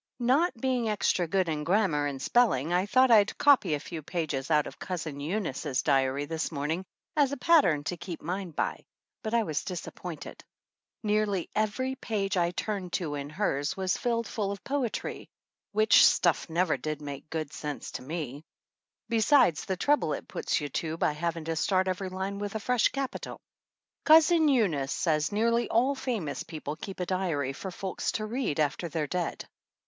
Not 0.17 0.59
being 0.59 0.89
extra 0.89 1.27
good 1.27 1.47
in 1.47 1.63
grammar 1.63 2.07
and 2.07 2.19
spelling, 2.19 2.73
I 2.73 2.87
thought 2.87 3.11
I'd 3.11 3.37
copy 3.37 3.75
a 3.75 3.79
few 3.79 4.01
pages 4.01 4.49
out 4.49 4.65
of 4.65 4.79
Cousin 4.79 5.19
Eunice's 5.19 5.83
diary 5.83 6.25
this 6.25 6.51
morning 6.51 6.85
as 7.15 7.31
a 7.31 7.37
pattern 7.37 7.83
to 7.83 7.97
keep 7.97 8.19
mine 8.19 8.49
by, 8.49 8.83
but 9.21 9.35
I 9.35 9.43
was 9.43 9.63
disappointed. 9.63 10.43
Nearly 11.03 11.51
every 11.53 11.93
page 11.93 12.35
I 12.35 12.49
turned 12.49 12.93
to 12.93 13.13
in 13.13 13.29
hers 13.29 13.77
was 13.77 13.95
filled 13.95 14.25
full 14.27 14.51
of 14.51 14.63
poetry, 14.63 15.29
which 15.71 16.03
stuff 16.03 16.49
never 16.49 16.77
did 16.77 16.99
make 16.99 17.29
good 17.29 17.53
sense 17.53 17.91
1 17.99 18.07
THE 18.07 18.13
ANNALS 18.15 18.15
OF 18.15 18.15
ANN 18.15 18.31
to 18.31 18.35
me, 18.37 18.45
besides 19.07 19.65
the 19.65 19.77
trouble 19.77 20.13
it 20.13 20.27
puts 20.27 20.59
you 20.59 20.67
to 20.69 20.97
by 20.97 21.11
hav 21.11 21.37
ing 21.37 21.43
to 21.45 21.55
start 21.55 21.87
every 21.87 22.09
line 22.09 22.39
with 22.39 22.55
a 22.55 22.59
fresh 22.59 22.87
capital. 22.89 23.39
Cousin 24.05 24.47
Eunice 24.47 24.93
says 24.93 25.31
nearly 25.31 25.69
all 25.69 25.93
famous 25.93 26.41
people 26.41 26.75
keep 26.75 26.99
a 26.99 27.05
diary 27.05 27.53
for 27.53 27.69
folks 27.69 28.13
to 28.13 28.25
read 28.25 28.59
after 28.59 28.89
they're 28.89 29.05
dead. 29.05 29.45